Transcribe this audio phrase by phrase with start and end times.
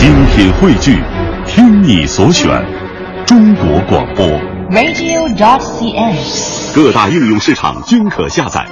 [0.00, 0.98] 精品汇聚，
[1.46, 2.48] 听你所选，
[3.26, 4.26] 中国广播。
[4.70, 6.16] radio.cn。
[6.74, 8.66] 各大应用市场均可下载。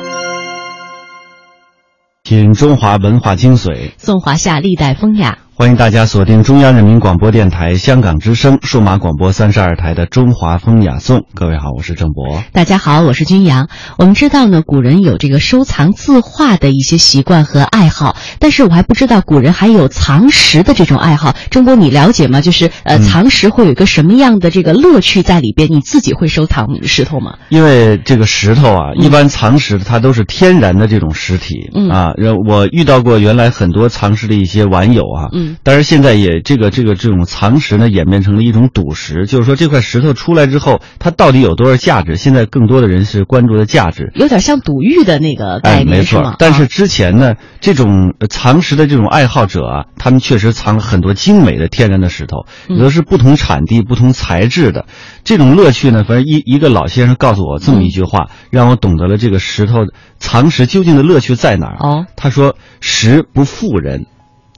[2.23, 5.41] 品中华文化精髓，颂华夏历代风雅。
[5.59, 11.19] 欢迎大家锁定中央人民广播电台香港之声数码广播三十二台的《中华风雅颂》。
[11.35, 12.45] 各位好，我是郑博。
[12.53, 13.69] 大家好，我是君阳。
[13.99, 21.35] 我们知道呢，古人有这个收藏字画的一些习惯和爱好，但是我还不知道古人还有藏石的这种爱好。
[21.51, 22.41] 郑博，你了解吗？
[22.41, 25.69] 就是呃，嗯藏石会有一个什么样的这个乐趣在里边？
[25.73, 27.33] 你自己会收藏石头吗？
[27.49, 32.13] 因为这个石头啊，一般藏石它都是天然的这种实体、嗯啊。
[32.47, 42.17] 我遇到过原来很多藏石的一些玩友啊，嗯但是现在也这个这个这种藏石呢，演变成了一种赌石，就是说这块石头出来之后，它到底有多少价值？
[42.17, 44.11] 现在更多的人是关注的价值。
[44.15, 46.37] 有点像赌玉的那个概哎，念，没是吗错。？
[46.39, 54.87] 但是啊之前呢，这种呃藏石的这种爱好者啊，他们确实藏了很多精美的天然的石头，嗯有的是不同产地、不同材质的。
[55.25, 59.87] 这种乐趣呢，反正一一个老先生告诉我这么一句话，嗯让我懂得了这个石头
[60.19, 61.77] 藏石究竟的乐趣在哪儿。
[61.81, 64.07] 哦，他说：“石不负人。”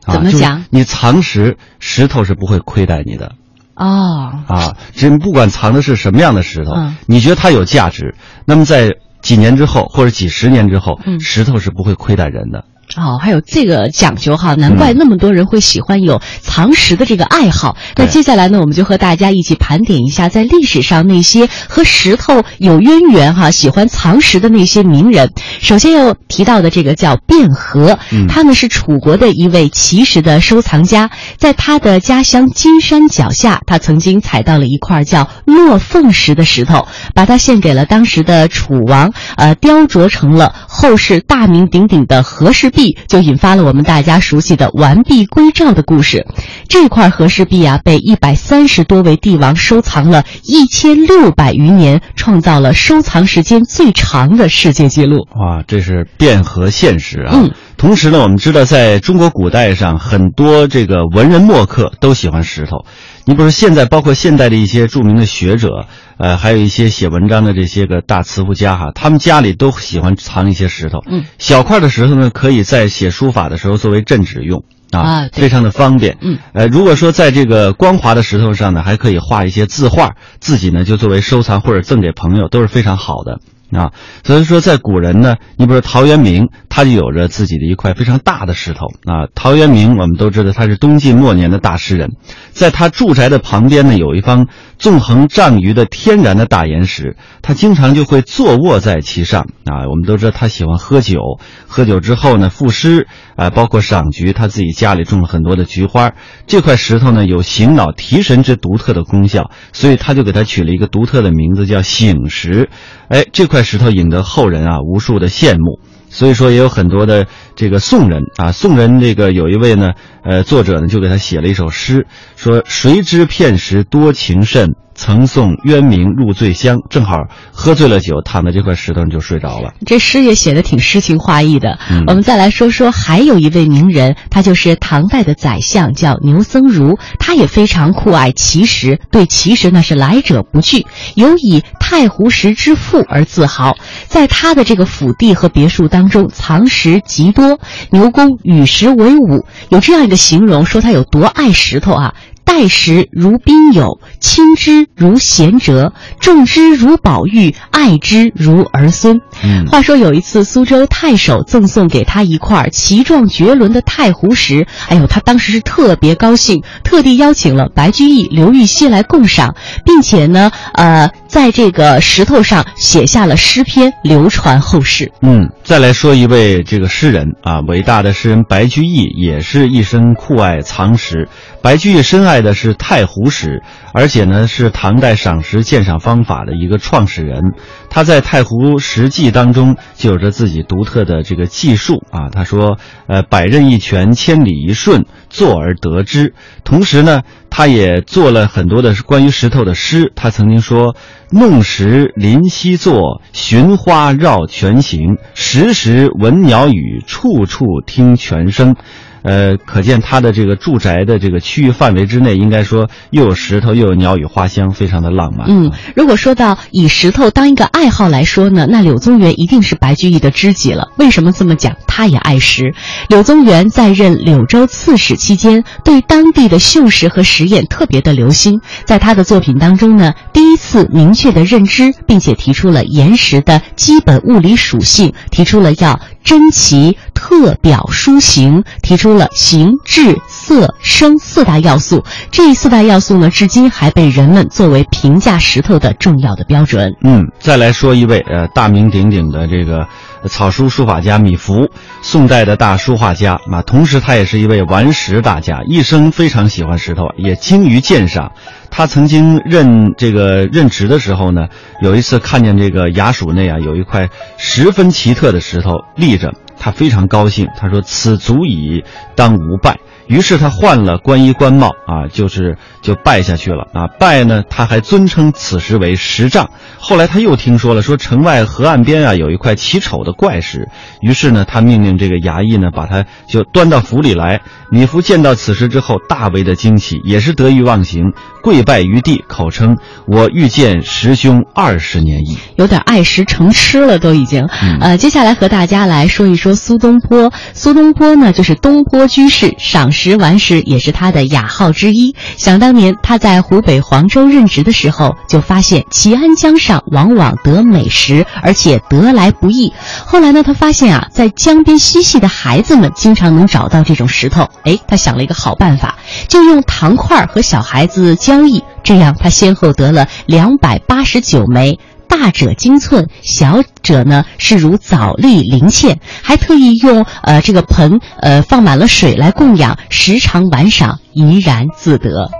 [0.00, 3.32] 怎么讲你藏石，石头是不会亏待你的。
[3.74, 12.64] 哦，啊，这不管藏的是什么样的石头，嗯你觉得它有价值，那么在几年之后或者几十年之后，嗯石头是不会亏待人的。
[12.96, 17.76] 哦，还有这个讲究哈，难怪嗯那么多人会喜欢有藏石的这个爱好。
[17.96, 25.32] 那接下来呢，我们就和大家一起盘点一下，在历史上那些和石头有渊源哈、喜欢藏石的那些名人。
[25.60, 46.26] 首先要提到的这个叫卞和，嗯他呢是楚国的一位奇石的收藏家，在他的家乡金山脚下，他曾经采到了一块叫落凤石的石头，把它献给了当时的楚王，呃，雕琢成了后世大名鼎鼎的和氏璧，就引发了我们大家熟悉的完璧归赵的故事。
[46.68, 55.26] 这块和氏璧啊，被一百三十多位帝王收藏了一千六百余年，创造了收藏时间最长的世界纪录。
[55.34, 57.32] 哇，这是卞和现实啊！
[57.34, 57.50] 嗯
[57.80, 62.84] 同时呢，我们知道，在中国古代上，很多这个文人墨客都喜欢石头。
[63.24, 65.86] 你比如说，现在包括现代的一些著名的学者，
[66.18, 71.00] 呃，还有一些写文章的这些个大词赋家哈，他们家里都喜欢藏一些石头。
[71.06, 74.64] 嗯，小块的石头呢，可以在写书法的时候作为镇纸用。
[74.92, 76.18] 啊对非常的方便。
[76.20, 83.38] 嗯，呃，如果说在这个光滑的石头上呢，还可以画一些字画，自己呢就作为收藏或者赠给朋友，都是非常好的。
[83.72, 83.92] 啊，
[84.24, 89.28] 所以说在古人呢，你比如说陶渊明，他就有着自己的一块非常大的石头啊。
[89.34, 92.10] 陶渊明我们都知道他是东晋末年的大诗人，
[92.50, 94.48] 在他住宅的旁边呢，有一方
[94.78, 99.88] 纵横丈余的天然的大岩石，他经常就会坐卧在其上啊。
[99.88, 101.20] 我们都知道他喜欢喝酒，
[101.66, 103.06] 喝酒之后呢赋诗
[103.36, 106.12] 啊，包括赏菊，他自己家里种了很多的菊花。
[106.46, 112.68] 这块石头呢有醒脑提神之独特的功效，所以他就给它取了一个独特的名字，叫醒石。
[113.08, 115.80] 哎，这块这石头引得后人啊无数的羡慕。
[116.10, 122.06] 所以说也有很多的这个宋人啊，宋人这个有一位呢，呃，作者呢就给他写了一首诗，
[122.36, 126.80] 说谁知片石多情甚，曾送渊明入醉乡。
[126.90, 127.16] 正好
[127.52, 129.72] 喝醉了酒，躺在这块石头上就睡着了。
[129.86, 131.78] 这诗也写的挺诗情画意的。
[131.90, 136.98] 嗯我们再来说说，还有一位名人，他就是唐代的宰相，叫牛僧孺。
[137.20, 143.76] 他也非常酷爱奇石，对奇石那是来者不拒，尤以太湖石之父而自豪。
[144.10, 147.60] 在他的这个府邸和别墅当中，藏石极多。
[147.90, 152.14] 牛公与石为伍，有这样一个形容，说他有多爱石头啊。
[152.42, 159.20] 待石如宾友，亲之如贤哲，重之如宝玉，爱之如儿孙。
[159.44, 169.54] 嗯话说有一次，苏州太守赠送给他一块奇状绝伦的太湖石，哎呦，他当时是特别高兴，特地邀请了白居易、刘禹锡来共赏，
[169.84, 170.50] 并且呢，
[170.80, 175.12] 呃，在这个石头上写下了诗篇，流传后世。
[175.20, 181.28] 嗯，再来说一位这个诗人啊，伟大的诗人白居易也是一生酷爱藏石。
[181.60, 183.62] 白居易深爱的是太湖石，
[183.92, 187.52] 而且呢是唐代赏石鉴赏方法的一个创始人。
[187.90, 192.30] 他在《太湖石记》当中就有着自己独特的这个记述啊。
[192.32, 196.34] 他说：“呃，百仞一拳，千里一瞬，坐而得之。”
[196.64, 200.12] 同时呢，他也做了很多的关于石头的诗。
[200.14, 200.94] 他曾经说
[201.32, 205.16] ：“弄石临溪坐，寻花绕泉行。
[205.32, 208.76] 时时闻鸟语，处处听泉声。”
[209.22, 215.46] 呃，可见他的这个住宅的这个区域范围之内，应该说又有石头，又有鸟语花香，非常的浪漫。
[215.48, 220.88] 嗯，如果说到以石头当一个爱好来说呢，那柳宗元一定是白居易的知己了。
[220.96, 221.76] 为什么这么讲？
[221.86, 222.74] 他也爱石。
[223.08, 242.04] 柳宗元在任柳州刺史期间，对当地的锈石和实验特别的留心，在他的作品当中呢，第一次明确的认知，并且提出了岩石的基本物理属性，提出了要珍奇特表书形，提出出了形质色声四大要素。
[242.30, 246.94] 这四大要素呢，至今还被人们作为评价石头的重要的标准。
[247.02, 249.84] 嗯，再来说一位呃大名鼎鼎的这个
[250.28, 251.68] 草书书法家米芾，
[252.02, 258.30] 宋代的大书画家啊，同时他也是一位玩石大家，一生非常喜欢石头，也精于鉴赏。
[258.70, 261.48] 他曾经任这个任职的时候呢，
[261.82, 264.08] 有一次看见这个衙署内啊有一块
[264.38, 268.84] 十分奇特的石头立着，他非常高兴，他说：“此足以
[269.16, 273.86] 当无败。”于是他换了官衣官帽啊，就是就拜下去了啊。
[273.98, 276.50] 拜呢，他还尊称此石为石杖。
[276.78, 280.68] 后来他又听说了，说城外河岸边啊有一块奇丑的怪石，
[281.00, 284.40] 于是呢，他命令这个衙役呢把他就端到府里来。
[284.70, 289.76] 米芾见到此石之后，大为的惊奇，也是得意忘形，跪拜于地，口称
[290.06, 294.46] ：“我遇见师兄二十年矣。”有点爱石成痴了，都已经。
[294.80, 297.32] 呃，接下来和大家来说一说苏东坡。
[297.52, 302.14] 苏东坡呢，就是东坡居士，赏石玩石也是他的雅号之一。
[302.36, 309.72] 想当当年他在湖北黄州任职的时候，就发现齐安江上往往得美食，而且得来不易。
[310.06, 314.48] 后来呢，他发现啊，在江边嬉戏的孩子们经常能找到这种石头。
[314.62, 332.30] 哎，他想了一个好办法，就用糖块和小孩子交易，这样他先后得了两百八十九枚，大者精寸，小者呢是如枣粒鳞嵌，还特意用呃这个盆呃放满了水来供养，时常玩赏，怡然自得。